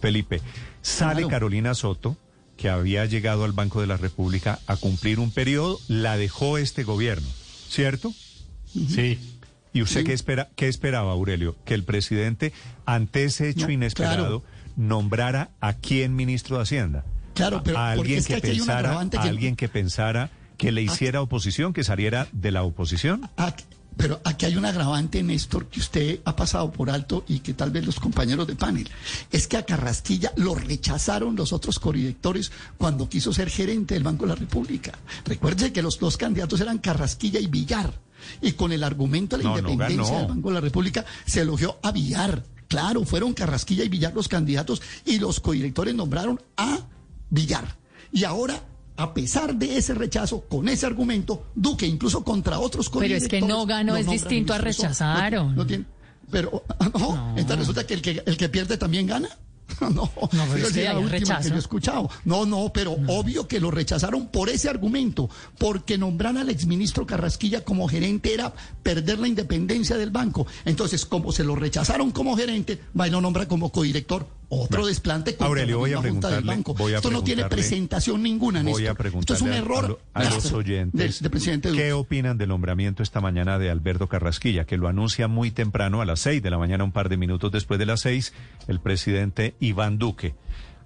Felipe, 0.00 0.40
sale 0.82 1.26
Carolina 1.26 1.74
Soto 1.74 2.16
que 2.60 2.68
había 2.68 3.06
llegado 3.06 3.44
al 3.44 3.52
Banco 3.52 3.80
de 3.80 3.86
la 3.86 3.96
República 3.96 4.58
a 4.66 4.76
cumplir 4.76 5.18
un 5.18 5.30
periodo, 5.30 5.80
la 5.88 6.18
dejó 6.18 6.58
este 6.58 6.84
gobierno. 6.84 7.26
¿Cierto? 7.70 8.12
Sí. 8.66 9.18
¿Y 9.72 9.82
usted 9.82 10.04
qué, 10.04 10.12
espera, 10.12 10.50
qué 10.56 10.68
esperaba, 10.68 11.12
Aurelio? 11.12 11.56
Que 11.64 11.74
el 11.74 11.84
presidente, 11.84 12.52
ante 12.86 13.24
ese 13.24 13.48
hecho 13.48 13.70
inesperado, 13.70 14.42
nombrara 14.76 15.50
a 15.60 15.74
quién 15.74 16.16
ministro 16.16 16.56
de 16.56 16.62
Hacienda. 16.62 17.04
Claro, 17.34 17.62
pero 17.62 17.78
a 17.78 17.92
alguien 17.92 18.24
que, 18.24 18.38
pensara, 18.38 18.98
alguien 18.98 19.54
que 19.54 19.68
pensara 19.68 20.30
que 20.56 20.72
le 20.72 20.82
hiciera 20.82 21.22
oposición, 21.22 21.72
que 21.72 21.84
saliera 21.84 22.26
de 22.32 22.50
la 22.50 22.64
oposición. 22.64 23.30
Pero 24.00 24.18
aquí 24.24 24.46
hay 24.46 24.56
un 24.56 24.64
agravante, 24.64 25.22
Néstor, 25.22 25.66
que 25.66 25.78
usted 25.78 26.20
ha 26.24 26.34
pasado 26.34 26.72
por 26.72 26.88
alto 26.88 27.22
y 27.28 27.40
que 27.40 27.52
tal 27.52 27.70
vez 27.70 27.84
los 27.84 28.00
compañeros 28.00 28.46
de 28.46 28.54
panel. 28.54 28.88
Es 29.30 29.46
que 29.46 29.58
a 29.58 29.66
Carrasquilla 29.66 30.32
lo 30.36 30.54
rechazaron 30.54 31.36
los 31.36 31.52
otros 31.52 31.78
codirectores 31.78 32.50
cuando 32.78 33.10
quiso 33.10 33.30
ser 33.34 33.50
gerente 33.50 33.92
del 33.92 34.02
Banco 34.02 34.24
de 34.24 34.30
la 34.30 34.36
República. 34.36 34.98
Recuerde 35.26 35.70
que 35.70 35.82
los 35.82 35.98
dos 35.98 36.16
candidatos 36.16 36.62
eran 36.62 36.78
Carrasquilla 36.78 37.40
y 37.40 37.46
Villar. 37.46 37.92
Y 38.40 38.52
con 38.52 38.72
el 38.72 38.84
argumento 38.84 39.36
de 39.36 39.44
la 39.44 39.50
independencia 39.50 40.16
del 40.16 40.28
Banco 40.28 40.48
de 40.48 40.54
la 40.54 40.60
República 40.62 41.04
se 41.26 41.42
elogió 41.42 41.78
a 41.82 41.92
Villar. 41.92 42.42
Claro, 42.68 43.04
fueron 43.04 43.34
Carrasquilla 43.34 43.84
y 43.84 43.90
Villar 43.90 44.14
los 44.14 44.28
candidatos 44.28 44.80
y 45.04 45.18
los 45.18 45.40
codirectores 45.40 45.94
nombraron 45.94 46.40
a 46.56 46.86
Villar. 47.28 47.76
Y 48.12 48.24
ahora 48.24 48.62
a 49.00 49.14
pesar 49.14 49.54
de 49.54 49.78
ese 49.78 49.94
rechazo, 49.94 50.42
con 50.42 50.68
ese 50.68 50.84
argumento, 50.84 51.46
Duque, 51.54 51.86
incluso 51.86 52.22
contra 52.22 52.58
otros 52.58 52.90
Pero 52.90 53.16
es 53.16 53.28
que 53.28 53.40
no 53.40 53.64
ganó, 53.64 53.96
es 53.96 54.06
distinto 54.06 54.52
a 54.52 54.58
rechazaron. 54.58 55.56
pero, 56.30 56.62
ah, 56.78 56.90
no, 56.92 57.28
entonces 57.30 57.58
resulta 57.60 57.86
que 57.86 57.94
el, 57.94 58.02
que 58.02 58.22
el 58.26 58.36
que 58.36 58.48
pierde 58.50 58.76
también 58.76 59.06
gana. 59.06 59.28
No, 59.80 59.88
no, 59.88 60.46
pero 60.52 60.66
es 60.66 60.76
la 60.76 60.98
última 60.98 61.40
que 61.40 61.48
yo 61.48 61.54
he 61.54 61.58
escuchado. 61.58 62.10
No, 62.24 62.44
no, 62.44 62.70
pero 62.74 62.96
obvio 63.06 63.48
que 63.48 63.60
lo 63.60 63.70
rechazaron 63.70 64.26
por 64.26 64.50
ese 64.50 64.68
argumento, 64.68 65.30
porque 65.56 65.96
nombrar 65.96 66.36
al 66.36 66.50
exministro 66.50 67.06
Carrasquilla 67.06 67.64
como 67.64 67.88
gerente 67.88 68.34
era 68.34 68.52
perder 68.82 69.20
la 69.20 69.28
independencia 69.28 69.96
del 69.96 70.10
banco. 70.10 70.46
Entonces, 70.64 71.06
como 71.06 71.32
se 71.32 71.44
lo 71.44 71.54
rechazaron 71.54 72.10
como 72.10 72.36
gerente, 72.36 72.80
va 72.98 73.06
y 73.06 73.10
lo 73.10 73.20
nombra 73.20 73.48
como 73.48 73.70
codirector 73.70 74.26
otro 74.50 74.86
desplante 74.86 75.30
contra 75.30 75.46
Aurelio, 75.46 75.78
voy 75.78 75.92
a 75.94 75.98
Junta 75.98 76.28
del 76.28 76.44
Banco. 76.44 76.74
Esto 76.88 77.10
no 77.10 77.22
tiene 77.22 77.44
presentación 77.46 78.22
ninguna, 78.22 78.62
voy 78.62 78.86
a 78.86 78.92
Esto 78.92 79.34
es 79.34 79.40
un 79.40 79.52
error 79.52 80.00
a, 80.12 80.24
los 80.24 80.52
oyentes 80.52 81.20
presidente 81.30 81.70
¿Qué 81.70 81.92
opinan 81.92 82.36
del 82.36 82.48
nombramiento 82.48 83.02
esta 83.02 83.20
mañana 83.20 83.58
de 83.58 83.70
Alberto 83.70 84.08
Carrasquilla, 84.08 84.64
que 84.64 84.76
lo 84.76 84.88
anuncia 84.88 85.28
muy 85.28 85.50
temprano 85.50 86.00
a 86.00 86.04
las 86.04 86.20
seis 86.20 86.42
de 86.42 86.50
la 86.50 86.58
mañana, 86.58 86.84
un 86.84 86.92
par 86.92 87.08
de 87.08 87.16
minutos 87.16 87.52
después 87.52 87.78
de 87.78 87.86
las 87.86 88.00
seis, 88.00 88.34
el 88.66 88.80
presidente 88.80 89.54
Iván 89.60 89.98
Duque? 89.98 90.34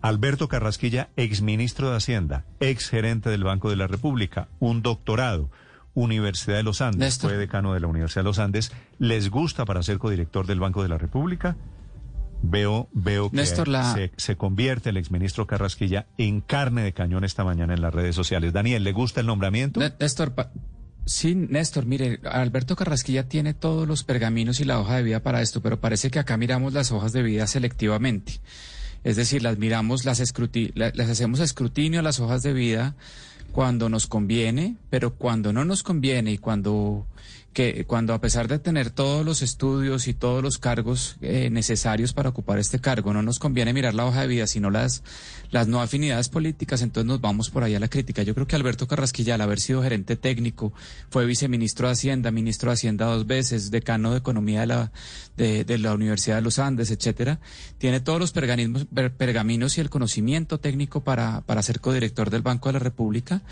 Alberto 0.02 0.48
Carrasquilla, 0.48 1.08
exministro 1.16 1.90
de 1.90 1.96
Hacienda, 1.96 2.44
ex 2.60 2.90
gerente 2.90 3.30
del 3.30 3.42
Banco 3.42 3.70
de 3.70 3.76
la 3.76 3.86
República, 3.86 4.48
un 4.60 4.82
doctorado, 4.82 5.48
Universidad 5.94 6.56
de 6.56 6.62
los 6.64 6.82
Andes, 6.82 7.18
fue 7.18 7.38
decano 7.38 7.72
de 7.72 7.80
la 7.80 7.86
Universidad 7.86 8.20
de 8.20 8.28
los 8.28 8.38
Andes. 8.38 8.72
¿Les 8.98 9.30
gusta 9.30 9.64
para 9.64 9.82
ser 9.82 9.98
codirector 9.98 10.46
del 10.46 10.60
Banco 10.60 10.82
de 10.82 10.88
la 10.90 10.98
República? 10.98 11.56
Veo, 12.46 12.90
veo 12.92 13.30
que 13.30 14.10
se, 14.16 14.36
convierte 14.36 14.90
el 14.90 14.98
exministro 14.98 15.46
Carrasquilla 15.46 16.06
en 16.18 16.42
carne 16.42 16.82
de 16.82 16.92
cañón 16.92 17.24
esta 17.24 17.42
mañana 17.42 17.72
en 17.72 17.80
las 17.80 17.94
redes 17.94 18.14
sociales. 18.14 18.52
Daniel, 18.52 18.84
¿le 18.84 18.92
gusta 18.92 19.20
el 19.20 19.26
nombramiento? 19.26 19.80
Néstor, 19.80 20.34
sí, 21.06 21.34
Néstor, 21.34 21.86
mire, 21.86 22.20
Alberto 22.24 22.76
Carrasquilla 22.76 23.28
tiene 23.28 23.54
todos 23.54 23.88
los 23.88 24.04
pergaminos 24.04 24.60
y 24.60 24.64
la 24.64 24.78
hoja 24.78 24.96
de 24.96 25.04
vida 25.04 25.20
para 25.20 25.40
esto, 25.40 25.62
pero 25.62 25.80
parece 25.80 26.10
que 26.10 26.18
acá 26.18 26.36
miramos 26.36 26.74
las 26.74 26.92
hojas 26.92 27.14
de 27.14 27.22
vida 27.22 27.46
selectivamente. 27.46 28.40
Es 29.04 29.16
decir, 29.16 29.42
las 29.42 29.56
miramos, 29.56 30.04
las, 30.04 30.22
las 30.74 31.10
hacemos 31.10 31.40
escrutinio 31.40 32.00
a 32.00 32.02
las 32.02 32.20
hojas 32.20 32.42
de 32.42 32.52
vida 32.52 32.94
cuando 33.52 33.88
nos 33.88 34.06
conviene, 34.06 34.76
pero 34.90 35.14
cuando 35.14 35.52
no 35.54 35.64
nos 35.64 35.82
conviene 35.82 36.32
y 36.32 36.38
cuando 36.38 37.06
que 37.54 37.84
cuando 37.86 38.12
a 38.12 38.20
pesar 38.20 38.48
de 38.48 38.58
tener 38.58 38.90
todos 38.90 39.24
los 39.24 39.40
estudios 39.40 40.08
y 40.08 40.12
todos 40.12 40.42
los 40.42 40.58
cargos 40.58 41.16
eh, 41.22 41.48
necesarios 41.50 42.12
para 42.12 42.28
ocupar 42.28 42.58
este 42.58 42.80
cargo, 42.80 43.14
no 43.14 43.22
nos 43.22 43.38
conviene 43.38 43.72
mirar 43.72 43.94
la 43.94 44.04
hoja 44.04 44.22
de 44.22 44.26
vida, 44.26 44.46
sino 44.48 44.70
las, 44.70 45.04
las 45.50 45.68
no 45.68 45.80
afinidades 45.80 46.28
políticas, 46.28 46.82
entonces 46.82 47.06
nos 47.06 47.20
vamos 47.20 47.50
por 47.50 47.62
ahí 47.62 47.76
a 47.76 47.80
la 47.80 47.88
crítica. 47.88 48.24
Yo 48.24 48.34
creo 48.34 48.48
que 48.48 48.56
Alberto 48.56 48.88
Carrasquilla, 48.88 49.36
al 49.36 49.40
haber 49.40 49.60
sido 49.60 49.82
gerente 49.82 50.16
técnico, 50.16 50.72
fue 51.10 51.24
viceministro 51.26 51.86
de 51.86 51.92
Hacienda, 51.92 52.32
ministro 52.32 52.70
de 52.70 52.74
Hacienda 52.74 53.06
dos 53.06 53.26
veces, 53.26 53.70
decano 53.70 54.10
de 54.10 54.18
Economía 54.18 54.60
de 54.60 54.66
la, 54.66 54.92
de, 55.36 55.78
la 55.78 55.94
Universidad 55.94 56.36
de 56.36 56.42
los 56.42 56.58
Andes, 56.58 56.90
etcétera, 56.90 57.38
tiene 57.78 58.00
todos 58.00 58.18
los 58.18 58.32
pergaminos, 58.32 58.86
pergaminos 59.16 59.78
y 59.78 59.80
el 59.80 59.90
conocimiento 59.90 60.58
técnico 60.58 61.04
para, 61.04 61.42
para 61.42 61.62
ser 61.62 61.78
codirector 61.78 62.30
del 62.30 62.42
Banco 62.42 62.68
de 62.68 62.72
la 62.72 62.78
República. 62.80 63.42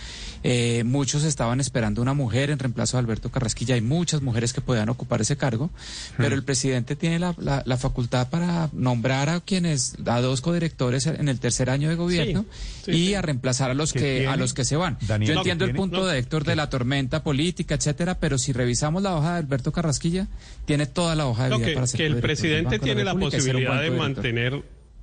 Eh, 0.42 0.82
muchos 0.84 1.22
estaban 1.22 1.60
esperando 1.60 2.02
una 2.02 2.14
mujer 2.14 2.50
en 2.50 2.58
reemplazo 2.58 2.96
de 2.96 3.02
Alberto 3.02 3.30
Carrasquilla. 3.30 3.76
Hay 3.76 3.80
muchas 3.92 4.22
mujeres 4.22 4.52
que 4.52 4.60
puedan 4.60 4.88
ocupar 4.88 5.20
ese 5.20 5.36
cargo, 5.36 5.70
pero 6.16 6.34
el 6.34 6.42
presidente 6.42 6.96
tiene 6.96 7.18
la, 7.18 7.34
la, 7.38 7.76
facultad 7.76 8.28
para 8.30 8.68
nombrar 8.72 9.28
a 9.28 9.40
quienes, 9.40 9.96
a 10.06 10.20
dos 10.20 10.40
codirectores 10.40 11.06
en 11.06 11.28
el 11.28 11.38
tercer 11.40 11.70
año 11.70 11.88
de 11.88 11.96
gobierno 11.96 12.44
y 12.86 13.14
a 13.14 13.22
reemplazar 13.22 13.70
a 13.70 13.74
los 13.74 13.92
que, 13.92 14.26
a 14.26 14.36
los 14.36 14.54
que 14.54 14.64
se 14.64 14.76
van. 14.76 14.98
Yo 15.20 15.34
entiendo 15.34 15.64
el 15.64 15.74
punto 15.74 16.06
de 16.06 16.18
Héctor 16.18 16.44
de 16.44 16.56
la 16.56 16.70
tormenta 16.70 17.22
política, 17.22 17.74
etcétera, 17.74 18.18
pero 18.18 18.38
si 18.38 18.52
revisamos 18.52 19.02
la 19.02 19.14
hoja 19.14 19.32
de 19.32 19.38
Alberto 19.38 19.72
Carrasquilla, 19.72 20.28
tiene 20.64 20.86
toda 20.86 21.14
la 21.14 21.26
hoja 21.26 21.48
de 21.48 21.56
vida 21.56 21.74
para 21.74 21.86
ser 21.86 21.98
Que 21.98 22.06
el 22.06 22.16
presidente 22.16 22.78
tiene 22.78 23.04
la 23.04 23.14
posibilidad 23.14 23.80
de 23.82 23.90
mantener 23.90 24.62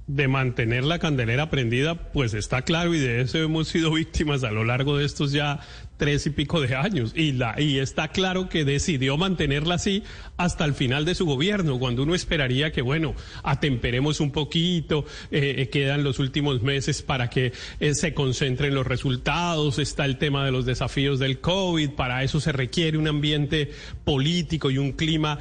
de 0.10 0.28
mantener 0.28 0.84
la 0.86 0.98
candelera 0.98 1.52
prendida, 1.52 2.12
pues 2.12 2.34
está 2.34 2.64
claro 2.64 2.96
y 2.96 3.00
de 3.00 3.22
eso 3.22 3.38
hemos 3.38 3.68
sido 3.68 3.92
víctimas 3.94 4.44
a 4.44 4.50
lo 4.50 4.64
largo 4.64 4.98
de 4.98 5.06
estos 5.06 5.32
ya 5.32 5.60
tres 6.00 6.26
y 6.26 6.30
pico 6.30 6.62
de 6.62 6.76
años 6.76 7.14
y, 7.16 7.38
está 7.78 8.08
claro 8.08 8.48
que 8.50 8.64
decidió 8.64 9.18
mantenerla 9.18 9.76
así 9.76 10.04
hasta 10.38 10.64
el 10.64 10.74
final 10.74 11.04
de 11.04 11.14
su 11.14 11.26
gobierno, 11.26 11.78
cuando 11.78 12.04
uno 12.04 12.16
esperaría 12.16 12.72
que, 12.72 12.82
bueno, 12.82 13.14
atemperemos 13.44 14.22
un 14.22 14.32
poquito, 14.32 15.06
eh, 15.30 15.56
eh, 15.58 15.70
quedan 15.70 16.04
los 16.04 16.18
últimos 16.18 16.62
meses 16.62 17.02
para 17.02 17.30
que 17.30 17.52
eh, 17.82 17.94
se 17.94 18.14
concentren 18.14 18.74
los 18.74 18.88
resultados, 18.88 19.78
está 19.78 20.06
el 20.06 20.18
tema 20.18 20.46
de 20.46 20.52
los 20.52 20.66
desafíos 20.66 21.20
del 21.20 21.40
COVID, 21.40 21.92
para 21.92 22.24
eso 22.24 22.40
se 22.40 22.54
requiere 22.54 22.98
un 22.98 23.10
ambiente 23.10 23.72
político 24.06 24.72
y 24.72 24.78
un 24.78 24.94
clima 24.94 25.40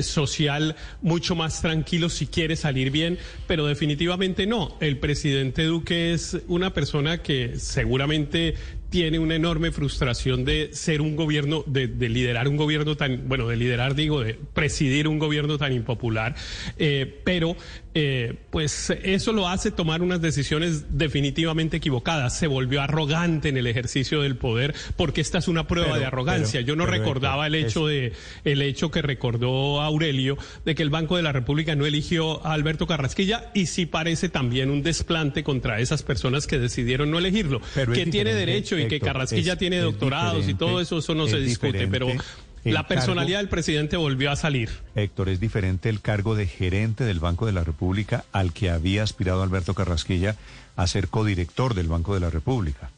social 0.00 0.76
mucho 1.02 1.36
más 1.36 1.60
tranquilo 1.60 2.08
si 2.08 2.26
quiere 2.26 2.56
salir 2.56 2.90
bien, 2.90 3.18
pero 3.46 3.66
definitivamente 3.66 4.46
no. 4.46 4.78
El 4.80 4.96
presidente 4.98 5.64
Duque 5.64 6.14
es 6.14 6.38
una 6.48 6.72
persona 6.72 7.22
que 7.22 7.58
seguramente 7.58 8.54
tiene 8.90 9.18
una 9.18 9.36
enorme 9.36 9.70
frustración 9.70 10.44
de 10.44 10.70
ser 10.72 11.00
un 11.00 11.16
gobierno, 11.16 11.62
de, 11.66 11.86
liderar 12.08 12.48
un 12.48 12.56
gobierno 12.56 12.96
tan, 12.96 13.28
bueno, 13.28 13.46
de 13.48 13.56
liderar, 13.56 13.94
digo, 13.94 14.20
de 14.20 14.34
presidir 14.52 15.06
un 15.06 15.18
gobierno 15.18 15.58
tan 15.58 15.72
impopular, 15.72 16.34
eh, 16.76 17.20
pero 17.24 17.56
eh, 17.94 18.34
pues 18.50 18.90
eso 18.90 19.32
lo 19.32 19.48
hace 19.48 19.70
tomar 19.70 20.02
unas 20.02 20.20
decisiones 20.20 20.98
definitivamente 20.98 21.78
equivocadas. 21.78 22.36
Se 22.36 22.48
volvió 22.48 22.82
arrogante 22.82 23.48
en 23.48 23.56
el 23.56 23.66
ejercicio 23.68 24.22
del 24.22 24.36
poder, 24.36 24.74
porque 24.96 25.20
esta 25.20 25.38
es 25.38 25.46
una 25.46 25.66
prueba 25.68 25.98
de 25.98 26.04
arrogancia. 26.04 26.60
Yo 26.60 26.74
no 26.74 26.86
recordaba 26.86 27.46
el 27.46 27.54
hecho 27.54 27.86
de, 27.86 28.12
el 28.44 28.62
hecho 28.62 28.90
que 28.90 29.02
recordó 29.02 29.80
Aurelio 29.80 30.36
de 30.64 30.74
que 30.74 30.82
el 30.82 30.90
Banco 30.90 31.16
de 31.16 31.22
la 31.22 31.32
República 31.32 31.76
no 31.76 31.86
eligió 31.86 32.44
a 32.44 32.54
Alberto 32.54 32.86
Carrasquilla 32.86 33.50
y 33.54 33.66
sí 33.66 33.86
parece 33.86 34.28
también 34.28 34.70
un 34.70 34.82
desplante 34.82 35.44
contra 35.44 35.80
esas 35.80 36.02
personas 36.02 36.46
que 36.46 36.58
decidieron 36.58 37.10
no 37.10 37.18
elegirlo, 37.18 37.60
que 37.94 38.06
tiene 38.06 38.34
derecho 38.34 38.79
y 38.82 38.88
que 38.88 39.00
Carrasquilla 39.00 39.56
tiene 39.56 39.78
doctorados 39.78 40.48
y 40.48 40.54
todo 40.54 40.80
eso, 40.80 40.98
eso 40.98 41.14
no 41.14 41.26
se 41.26 41.38
discute, 41.38 41.86
pero 41.88 42.08
la 42.64 42.86
personalidad 42.86 43.38
del 43.38 43.48
presidente 43.48 43.96
volvió 43.96 44.30
a 44.30 44.36
salir. 44.36 44.70
Héctor, 44.94 45.28
es 45.28 45.40
diferente 45.40 45.88
el 45.88 46.00
cargo 46.00 46.34
de 46.34 46.46
gerente 46.46 47.04
del 47.04 47.20
Banco 47.20 47.46
de 47.46 47.52
la 47.52 47.64
República 47.64 48.24
al 48.32 48.52
que 48.52 48.70
había 48.70 49.02
aspirado 49.02 49.42
Alberto 49.42 49.74
Carrasquilla 49.74 50.36
a 50.76 50.86
ser 50.86 51.08
codirector 51.08 51.74
del 51.74 51.88
Banco 51.88 52.14
de 52.14 52.20
la 52.20 52.30
República 52.30 52.90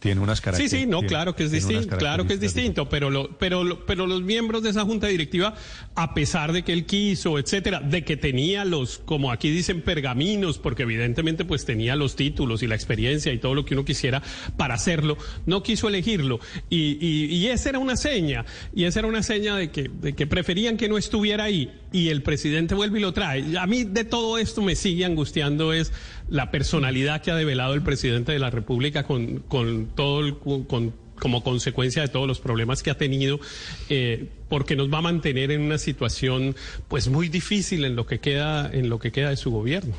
tiene 0.00 0.20
unas 0.20 0.40
características. 0.40 0.80
Sí, 0.80 0.86
sí, 0.86 0.90
no, 0.90 1.02
claro 1.02 1.36
que 1.36 1.44
es 1.44 1.52
distinto, 1.52 1.96
claro 1.98 2.26
que 2.26 2.32
es 2.32 2.40
distinto, 2.40 2.88
pero 2.88 3.10
lo, 3.10 3.38
pero 3.38 3.84
pero 3.86 4.06
los 4.06 4.22
miembros 4.22 4.62
de 4.62 4.70
esa 4.70 4.84
junta 4.84 5.06
directiva, 5.06 5.54
a 5.94 6.14
pesar 6.14 6.52
de 6.52 6.64
que 6.64 6.72
él 6.72 6.86
quiso, 6.86 7.38
etcétera, 7.38 7.80
de 7.80 8.02
que 8.02 8.16
tenía 8.16 8.64
los, 8.64 8.98
como 8.98 9.30
aquí 9.30 9.50
dicen, 9.50 9.82
pergaminos, 9.82 10.58
porque 10.58 10.84
evidentemente 10.84 11.44
pues 11.44 11.64
tenía 11.66 11.96
los 11.96 12.16
títulos 12.16 12.62
y 12.62 12.66
la 12.66 12.74
experiencia 12.74 13.32
y 13.32 13.38
todo 13.38 13.54
lo 13.54 13.64
que 13.64 13.74
uno 13.74 13.84
quisiera 13.84 14.22
para 14.56 14.74
hacerlo, 14.74 15.18
no 15.44 15.62
quiso 15.62 15.88
elegirlo 15.88 16.40
y, 16.70 16.96
y, 17.00 17.26
y 17.26 17.46
esa 17.48 17.68
era 17.68 17.78
una 17.78 17.96
seña, 17.96 18.46
y 18.74 18.84
esa 18.84 19.00
era 19.00 19.08
una 19.08 19.22
seña 19.22 19.54
de 19.54 19.70
que, 19.70 19.88
de 19.88 20.14
que 20.14 20.26
preferían 20.26 20.78
que 20.78 20.88
no 20.88 20.96
estuviera 20.96 21.44
ahí 21.44 21.70
y 21.92 22.08
el 22.08 22.22
presidente 22.22 22.74
vuelve 22.74 22.98
y 22.98 23.02
lo 23.02 23.12
trae. 23.12 23.58
A 23.58 23.66
mí 23.66 23.84
de 23.84 24.04
todo 24.04 24.38
esto 24.38 24.62
me 24.62 24.76
sigue 24.76 25.04
angustiando 25.04 25.72
es 25.72 25.92
la 26.28 26.50
personalidad 26.50 27.22
que 27.22 27.30
ha 27.30 27.36
develado 27.36 27.74
el 27.74 27.82
presidente 27.82 28.32
de 28.32 28.38
la 28.38 28.50
República 28.50 29.04
con, 29.04 29.40
con 29.40 29.86
todo 29.94 30.20
el, 30.20 30.38
con, 30.38 30.94
como 31.18 31.42
consecuencia 31.42 32.02
de 32.02 32.08
todos 32.08 32.26
los 32.26 32.40
problemas 32.40 32.82
que 32.82 32.90
ha 32.90 32.96
tenido, 32.96 33.40
eh, 33.88 34.28
porque 34.48 34.76
nos 34.76 34.92
va 34.92 34.98
a 34.98 35.02
mantener 35.02 35.50
en 35.50 35.60
una 35.60 35.78
situación 35.78 36.56
pues 36.88 37.08
muy 37.08 37.28
difícil 37.28 37.84
en 37.84 37.96
lo 37.96 38.06
que 38.06 38.20
queda, 38.20 38.70
en 38.72 38.88
lo 38.88 38.98
que 38.98 39.12
queda 39.12 39.30
de 39.30 39.36
su 39.36 39.50
gobierno. 39.50 39.94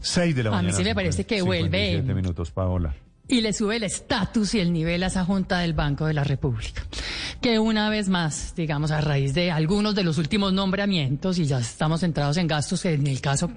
Seis 0.00 0.36
de 0.36 0.44
la 0.44 0.50
mañana. 0.50 0.68
A 0.68 0.72
mí 0.72 0.76
sí 0.76 0.84
me 0.84 0.94
parece 0.94 1.24
que 1.24 1.42
vuelve. 1.42 2.02
minutos, 2.02 2.50
Paola 2.50 2.94
y 3.28 3.40
le 3.40 3.52
sube 3.52 3.76
el 3.76 3.82
estatus 3.82 4.54
y 4.54 4.60
el 4.60 4.72
nivel 4.72 5.02
a 5.02 5.06
esa 5.06 5.24
Junta 5.24 5.58
del 5.58 5.72
Banco 5.72 6.06
de 6.06 6.14
la 6.14 6.24
República. 6.24 6.84
Que 7.40 7.58
una 7.58 7.88
vez 7.90 8.08
más, 8.08 8.54
digamos, 8.56 8.90
a 8.90 9.00
raíz 9.00 9.34
de 9.34 9.50
algunos 9.50 9.94
de 9.94 10.04
los 10.04 10.18
últimos 10.18 10.52
nombramientos, 10.52 11.38
y 11.38 11.46
ya 11.46 11.58
estamos 11.58 12.00
centrados 12.00 12.36
en 12.36 12.46
gastos, 12.46 12.84
en 12.84 13.06
el 13.06 13.20
caso 13.20 13.50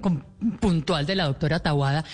puntual 0.60 1.06
de 1.06 1.16
la 1.16 1.24
doctora 1.24 1.60
Tawada, 1.60 2.04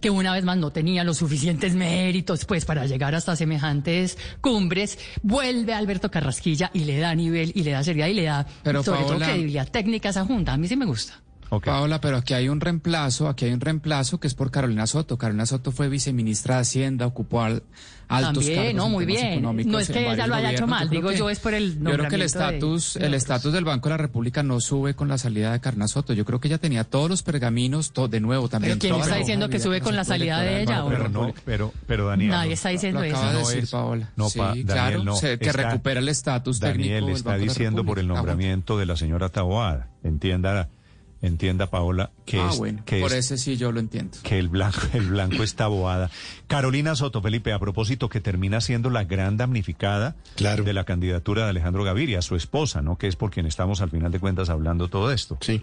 que 0.00 0.10
una 0.10 0.32
vez 0.32 0.44
más 0.44 0.56
no 0.56 0.70
tenía 0.70 1.04
los 1.04 1.18
suficientes 1.18 1.74
méritos 1.74 2.44
pues 2.44 2.64
para 2.64 2.86
llegar 2.86 3.14
hasta 3.14 3.36
semejantes 3.36 4.18
cumbres, 4.40 4.98
vuelve 5.22 5.74
Alberto 5.74 6.10
Carrasquilla 6.10 6.70
y 6.72 6.84
le 6.84 6.98
da 6.98 7.14
nivel 7.14 7.52
y 7.54 7.62
le 7.62 7.72
da 7.72 7.82
seriedad 7.82 8.08
y 8.08 8.14
le 8.14 8.24
da 8.24 8.46
Pero, 8.62 8.82
sobre 8.82 9.00
todo 9.00 9.10
Paola, 9.10 9.26
credibilidad 9.26 9.68
técnica 9.70 10.08
a 10.08 10.10
esa 10.10 10.24
junta. 10.24 10.52
A 10.52 10.56
mí 10.56 10.68
sí 10.68 10.76
me 10.76 10.86
gusta. 10.86 11.20
Paola, 11.64 12.00
pero 12.00 12.16
aquí 12.16 12.34
hay 12.34 12.48
un 12.48 12.60
reemplazo, 12.60 13.28
aquí 13.28 13.44
hay 13.44 13.52
un 13.52 13.60
reemplazo 13.60 14.18
que 14.18 14.26
es 14.26 14.34
por 14.34 14.50
Carolina 14.50 14.86
Soto. 14.86 15.16
Carolina 15.16 15.46
Soto 15.46 15.70
fue 15.70 15.88
viceministra 15.88 16.56
de 16.56 16.62
Hacienda, 16.62 17.06
ocupó 17.06 17.42
al, 17.42 17.62
altos 18.08 18.44
También, 18.44 18.56
cargos 18.56 18.74
no, 18.74 18.88
muy 18.88 19.04
bien. 19.04 19.26
económicos 19.32 19.72
No 19.72 19.78
es 19.80 19.88
que 19.90 20.12
ella 20.12 20.26
lo 20.26 20.34
haya 20.36 20.52
hecho 20.52 20.66
mal, 20.66 20.88
digo 20.88 21.10
que- 21.10 21.16
yo 21.18 21.28
es 21.30 21.38
por 21.40 21.54
el 21.54 21.78
Yo 21.78 21.90
creo 21.92 22.08
que 22.08 22.14
el 22.14 22.20
de- 22.20 22.26
estatus, 22.26 22.94
de 22.94 23.06
el 23.06 23.14
estatus 23.14 23.52
del 23.52 23.64
Banco 23.64 23.88
de 23.88 23.94
la 23.94 23.96
República 23.96 24.42
no 24.42 24.60
sube 24.60 24.94
con 24.94 25.08
la 25.08 25.18
salida 25.18 25.52
de 25.52 25.60
Carolina 25.60 25.88
Soto. 25.88 26.12
Yo 26.12 26.24
creo 26.24 26.38
que 26.40 26.48
ella 26.48 26.58
tenía 26.58 26.84
todos 26.84 27.10
los 27.10 27.22
pergaminos, 27.22 27.92
to- 27.92 28.08
de 28.08 28.20
nuevo 28.20 28.48
también. 28.48 28.78
Pero 28.78 28.94
¿quién 28.96 29.02
está 29.04 29.16
diciendo 29.16 29.48
que 29.48 29.58
de 29.58 29.64
sube 29.64 29.80
con 29.80 29.96
la 29.96 30.04
salida 30.04 30.40
de 30.40 30.62
ella, 30.62 30.82
del 30.82 30.84
Pero 30.88 30.98
de 30.98 31.02
la 31.04 31.08
no, 31.08 31.34
pero, 31.44 31.72
pero 31.86 32.06
Daniel. 32.08 32.30
Nadie 32.30 32.48
no. 32.50 32.54
está 32.54 32.68
Lo 32.68 32.72
diciendo 32.72 33.02
eso. 33.02 33.16
acaba 33.16 33.32
de 33.32 33.40
No 33.40 33.46
decir 33.48 33.64
es- 33.64 33.70
Paola. 33.70 34.10
no, 34.16 34.28
sí, 34.30 34.38
pa- 34.38 34.46
Daniel, 34.48 34.66
claro, 34.66 35.04
no, 35.04 35.16
se- 35.16 35.38
que 35.38 35.46
está- 35.46 35.62
recupera 35.70 36.00
el 36.00 36.08
estatus 36.08 36.60
técnico 36.60 36.78
Daniel 36.82 37.06
del 37.06 37.14
está 37.16 37.30
Banco 37.30 37.40
de 37.40 37.46
la 37.46 37.52
diciendo 37.52 37.84
por 37.84 37.98
el 37.98 38.06
nombramiento 38.08 38.78
de 38.78 38.86
la 38.86 38.96
señora 38.96 39.28
Taboada. 39.28 39.88
Entienda, 40.04 40.68
entienda 41.26 41.68
Paola, 41.70 42.10
que, 42.24 42.40
Ah, 42.40 42.48
es, 42.52 42.58
bueno, 42.58 42.82
que, 42.84 43.00
por 43.00 43.12
es- 43.12 43.18
ese 43.30 43.38
sí 43.38 43.56
yo 43.56 43.72
lo 43.72 43.80
entiendo. 43.80 44.18
que 44.22 44.38
el 44.38 44.48
blanco, 44.48 44.78
el 44.94 45.06
blanco 45.08 45.42
es 45.42 45.54
Taboada. 45.54 46.10
Carolina 46.46 46.94
Soto, 46.94 47.22
Felipe, 47.22 47.52
a 47.52 47.58
propósito, 47.58 48.08
que 48.08 48.20
termina 48.20 48.60
siendo 48.60 48.90
la 48.90 49.04
gran 49.04 49.36
damnificada 49.36 50.16
Claro. 50.36 50.64
de 50.64 50.72
la 50.72 50.84
candidatura 50.84 51.44
de 51.44 51.50
Alejandro 51.50 51.84
Gaviria, 51.84 52.22
su 52.22 52.36
esposa, 52.36 52.82
¿no? 52.82 52.96
Que 52.98 53.06
es 53.08 53.16
por 53.16 53.30
quien 53.30 53.46
estamos 53.46 53.80
al 53.80 53.90
final 53.90 54.12
de 54.12 54.20
cuentas 54.20 54.48
hablando 54.50 54.88
todo 54.88 55.12
esto. 55.12 55.38
Sí, 55.40 55.62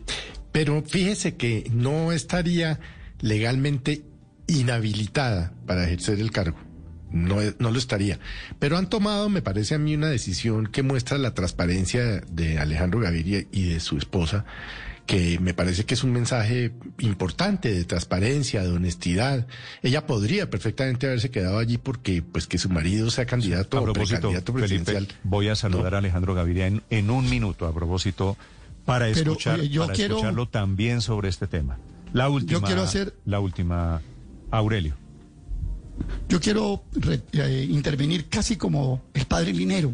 pero 0.52 0.82
fíjese 0.84 1.36
que 1.36 1.70
no 1.74 2.12
estaría 2.12 2.80
legalmente 3.22 4.04
inhabilitada 4.48 5.54
para 5.66 5.86
ejercer 5.86 6.20
el 6.20 6.32
cargo. 6.32 6.58
No, 7.12 7.36
no 7.60 7.70
lo 7.70 7.78
estaría. 7.78 8.18
Pero 8.58 8.76
han 8.78 8.90
tomado, 8.90 9.30
me 9.30 9.44
parece 9.44 9.76
a 9.76 9.78
mí, 9.78 9.94
una 9.96 10.08
decisión 10.10 10.66
que 10.68 10.82
muestra 10.82 11.18
la 11.20 11.36
transparencia 11.36 12.22
de 12.22 12.58
Alejandro 12.58 13.00
Gaviria 13.02 13.46
y 13.52 13.70
de 13.70 13.80
su 13.80 13.98
esposa, 13.98 14.46
que 15.06 15.38
me 15.40 15.54
parece 15.54 15.84
que 15.86 15.96
es 15.96 16.04
un 16.04 16.12
mensaje 16.14 16.72
importante 17.00 17.74
de 17.74 17.84
transparencia, 17.84 18.64
de 18.64 18.70
honestidad. 18.70 19.46
Ella 19.82 20.08
podría 20.08 20.50
perfectamente 20.50 21.08
haberse 21.08 21.30
quedado 21.30 21.60
allí 21.60 21.78
porque, 21.78 22.22
pues, 22.22 22.48
que 22.48 22.58
su 22.58 22.70
marido 22.70 23.12
sea 23.12 23.26
candidato 23.26 23.78
A 23.78 23.82
o 23.82 23.84
propósito, 23.84 24.16
precandidato 24.30 24.54
Felipe, 24.54 24.68
presidencial. 24.84 25.08
voy 25.24 25.50
a 25.50 25.56
saludar 25.56 25.92
No. 25.92 25.96
a 25.98 26.00
Alejandro 26.00 26.34
Gaviria 26.34 26.68
en, 26.68 26.84
en 26.90 27.10
un 27.10 27.30
minuto, 27.30 27.68
a 27.68 27.74
propósito, 27.74 28.38
para 28.86 29.06
Pero, 29.08 29.32
escuchar, 29.32 29.60
oye, 29.60 29.70
yo 29.70 29.82
para 29.84 29.94
quiero- 29.94 30.16
escucharlo 30.16 30.48
también 30.48 31.02
sobre 31.02 31.28
este 31.30 31.48
tema. 31.48 31.78
La 32.14 32.30
última, 32.30 32.62
quiero 32.62 32.84
hacer- 32.84 33.14
la 33.26 33.40
última, 33.42 34.02
Aurelio. 34.52 34.96
Yo 36.30 36.40
quiero 36.40 36.84
re- 36.94 37.22
eh, 37.34 37.68
intervenir 37.70 38.28
casi 38.30 38.56
como 38.56 39.04
el 39.14 39.26
padre 39.26 39.54
Linero 39.54 39.94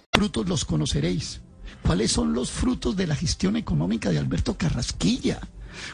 Frutos 0.21 0.47
los 0.47 0.65
conoceréis. 0.65 1.41
¿Cuáles 1.81 2.11
son 2.11 2.33
los 2.33 2.51
frutos 2.51 2.95
de 2.95 3.07
la 3.07 3.15
gestión 3.15 3.55
económica 3.55 4.11
de 4.11 4.19
Alberto 4.19 4.55
Carrasquilla? 4.55 5.39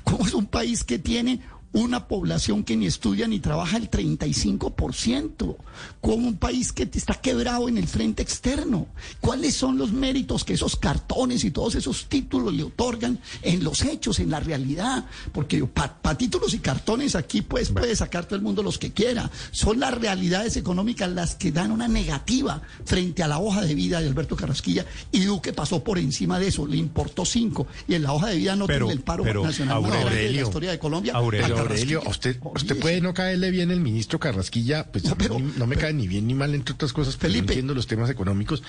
¿Cómo 0.03 0.27
es 0.27 0.33
un 0.33 0.47
país 0.47 0.83
que 0.83 0.99
tiene 0.99 1.39
una 1.73 2.07
población 2.07 2.63
que 2.63 2.75
ni 2.77 2.87
estudia 2.87 3.27
ni 3.27 3.39
trabaja 3.39 3.77
el 3.77 3.89
35%? 3.89 5.55
¿Cómo 6.01 6.27
un 6.27 6.37
país 6.37 6.71
que 6.73 6.89
está 6.93 7.13
quebrado 7.15 7.69
en 7.69 7.77
el 7.77 7.87
frente 7.87 8.23
externo? 8.23 8.87
¿Cuáles 9.21 9.55
son 9.55 9.77
los 9.77 9.91
méritos 9.91 10.43
que 10.43 10.53
esos 10.53 10.75
cartones 10.75 11.43
y 11.43 11.51
todos 11.51 11.75
esos 11.75 12.07
títulos 12.07 12.53
le 12.53 12.63
otorgan 12.63 13.19
en 13.41 13.63
los 13.63 13.83
hechos, 13.83 14.19
en 14.19 14.31
la 14.31 14.39
realidad? 14.39 15.05
Porque 15.33 15.63
para 15.65 16.17
títulos 16.17 16.53
y 16.53 16.59
cartones 16.59 17.15
aquí 17.15 17.41
pues 17.41 17.69
puede 17.69 17.95
sacar 17.95 18.25
todo 18.25 18.35
el 18.35 18.41
mundo 18.41 18.63
los 18.63 18.77
que 18.77 18.91
quiera. 18.91 19.29
Son 19.51 19.79
las 19.79 19.93
realidades 19.93 20.57
económicas 20.57 21.09
las 21.11 21.35
que 21.35 21.51
dan 21.51 21.71
una 21.71 21.87
negativa 21.87 22.61
frente 22.85 23.23
a 23.23 23.27
la 23.27 23.39
hoja 23.39 23.61
de 23.61 23.75
vida 23.75 24.01
de 24.01 24.07
Alberto 24.07 24.35
Carrasquilla 24.35 24.85
y 25.11 25.21
Duque 25.21 25.53
pasó 25.53 25.83
por 25.83 25.99
encima 25.99 26.39
de 26.39 26.47
eso, 26.47 26.65
le 26.65 26.77
importó 26.77 27.25
cinco 27.25 27.67
y 27.87 27.93
en 27.95 28.03
la 28.03 28.13
hoja 28.13 28.27
de 28.27 28.37
vida 28.37 28.55
no 28.55 28.65
Pero- 28.67 28.85
tiene 28.87 28.99
el 28.99 29.03
paro 29.03 29.23
pero, 29.23 29.43
nacional 29.43 29.81
más 29.81 29.91
grande 29.91 30.15
de 30.15 30.31
la 30.33 30.41
historia 30.41 30.71
de 30.71 30.79
Colombia. 30.79 31.13
Aurelio, 31.13 31.56
Aurelio, 31.59 32.01
a 32.05 32.09
usted, 32.09 32.39
puede 32.79 33.01
no 33.01 33.13
caerle 33.13 33.51
bien 33.51 33.71
el 33.71 33.79
ministro 33.79 34.19
Carrasquilla, 34.19 34.91
pues 34.91 35.03
No, 35.05 35.15
pero- 35.17 35.39
me 35.39 35.75
cae 35.75 35.93
ni 35.93 36.07
bien 36.07 36.27
ni 36.27 36.33
mal, 36.33 36.53
entre 36.55 36.73
otras 36.75 36.93
cosas, 36.93 37.15
pero 37.17 37.31
Felipe. 37.31 37.45
no 37.47 37.51
entiendo 37.53 37.73
los 37.73 37.87
temas 37.87 38.09
económicos, 38.09 38.63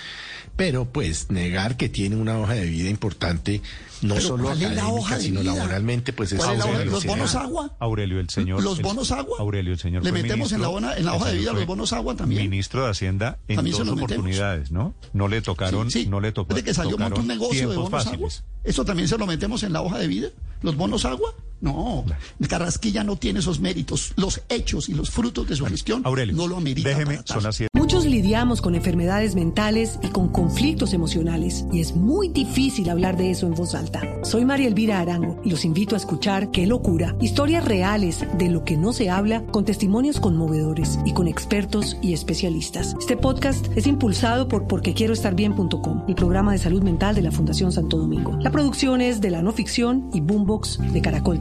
pero 0.57 0.87
pues 0.87 1.31
negar 1.31 1.77
que 1.77 1.89
tiene 1.89 2.17
una 2.17 2.39
hoja 2.39 2.55
de 2.55 2.67
vida 2.67 2.89
importante, 2.91 3.63
no 4.03 4.15
Pero 4.15 4.27
solo 4.27 4.45
¿cuál 4.45 4.57
es 4.57 4.61
la 4.63 4.69
académica, 4.69 4.93
hoja 4.93 5.17
de 5.19 5.23
sino 5.23 5.41
vida? 5.41 5.55
laboralmente, 5.55 6.13
pues 6.13 6.33
es 6.33 6.39
¿Cuál 6.39 6.53
es 6.53 6.59
la 6.59 6.65
hoja? 6.65 6.73
Aurelio, 6.75 6.93
¿Los 6.93 7.05
bonos 7.07 7.35
agua? 7.35 7.77
Aurelio, 7.81 8.21
el 8.21 8.31
señor. 8.31 8.63
¿Los 8.63 8.81
bonos 8.81 9.11
agua? 9.13 9.37
Aurelio, 9.41 9.73
el 9.73 9.79
señor. 9.79 10.05
¿Le 10.05 10.13
metemos 10.13 10.53
en 10.53 10.63
la 10.63 10.69
bona- 10.69 10.97
en 10.97 11.05
la 11.05 11.15
hoja 11.15 11.29
de 11.31 11.39
vida 11.39 11.53
los 11.53 11.67
bonos 11.67 11.93
agua 11.93 12.15
también? 12.17 12.43
Ministro 12.43 12.85
de 12.85 12.91
Hacienda 12.91 13.39
en 13.49 13.57
También 13.57 13.77
dos 13.77 13.89
oportunidades, 13.89 14.71
¿no? 14.71 14.95
No 15.13 15.29
le 15.29 15.43
tocaron, 15.43 15.91
Sí, 15.91 16.05
sí. 16.05 16.09
no 16.09 16.21
le 16.21 16.33
tocó. 16.33 16.55
Desde 16.55 16.65
que 16.65 16.75
salió 16.75 16.93
tocaron 16.93 17.21
un 17.21 17.27
negocio 17.27 17.69
de 17.71 17.77
bonos 17.77 17.91
fáciles. 17.91 18.15
agua. 18.15 18.31
¿Eso 18.65 18.85
también 18.85 19.09
se 19.09 19.19
lo 19.19 19.27
metemos 19.27 19.63
en 19.63 19.73
la 19.73 19.83
hoja 19.83 19.99
de 19.99 20.07
vida? 20.07 20.29
¿Los 20.63 20.77
bonos 20.77 21.05
agua? 21.05 21.33
No. 21.61 22.05
Carrasquilla 22.49 23.05
no 23.05 23.17
tiene 23.17 23.41
esos 23.41 23.61
méritos. 23.61 24.13
Los 24.17 24.43
hechos 24.49 24.89
y 24.89 24.95
los 24.95 25.11
frutos 25.11 25.49
de 25.49 25.57
su 25.57 25.67
gestión 25.67 26.03
Aurelio, 26.05 26.35
no 26.35 26.47
lo 26.47 26.57
ameritan. 26.57 26.93
déjeme, 26.93 27.21
son 27.25 27.43
las 27.43 27.57
siete. 27.57 27.69
Muchos 27.75 28.05
lidiamos 28.05 28.61
con 28.61 28.75
enfermedades 28.75 29.35
mentales 29.35 29.99
y 30.03 30.09
con 30.09 30.29
conflictos 30.29 30.93
emocionales 30.93 31.65
y 31.73 31.81
es 31.81 31.95
muy 31.95 32.29
difícil 32.29 32.91
hablar 32.91 33.17
de 33.17 33.31
eso 33.31 33.47
en 33.47 33.55
voz 33.55 33.75
alta. 33.75 34.03
Soy 34.23 34.45
María 34.45 34.69
Elvira 34.69 35.01
Arango 35.01 35.41
y 35.45 35.51
los 35.51 35.65
invito 35.65 35.95
a 35.95 35.99
escuchar 35.99 36.51
Qué 36.51 36.67
locura, 36.67 37.17
historias 37.21 37.65
reales 37.65 38.25
de 38.37 38.49
lo 38.49 38.65
que 38.65 38.77
no 38.77 38.93
se 38.93 39.11
habla 39.11 39.45
con 39.47 39.65
testimonios 39.65 40.21
conmovedores 40.21 40.99
y 41.05 41.13
con 41.13 41.29
expertos 41.29 41.97
y 42.03 42.13
especialistas. 42.13 42.95
Este 42.99 43.17
podcast 43.17 43.67
es 43.77 43.87
impulsado 43.87 44.49
por 44.49 44.67
porquequieroestarbien.com, 44.67 46.05
el 46.09 46.15
programa 46.15 46.53
de 46.53 46.59
salud 46.59 46.83
mental 46.83 47.15
de 47.15 47.23
la 47.23 47.33
Fundación 47.33 47.73
Santo 47.73 47.97
Domingo. 47.97 48.37
La 48.41 48.51
producción 48.51 49.01
es 49.01 49.21
de 49.21 49.31
la 49.31 49.43
no 49.43 49.53
ficción 49.53 50.11
y 50.13 50.21
Boombox 50.21 50.79
de 50.93 51.01
Caracol 51.01 51.41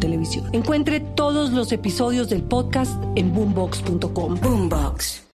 Encuentre 0.53 0.99
todos 0.99 1.51
los 1.51 1.71
episodios 1.71 2.29
del 2.29 2.43
podcast 2.43 3.01
en 3.15 3.33
boombox.com. 3.33 4.39
Boombox. 4.41 5.23